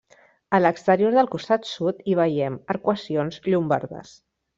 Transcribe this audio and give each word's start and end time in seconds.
A 0.57 0.59
l'exterior 0.61 1.11
del 1.19 1.29
costat 1.35 1.69
sud 1.71 1.99
hi 2.05 2.15
veiem 2.21 2.57
arcuacions 2.77 3.39
llombardes. 3.49 4.15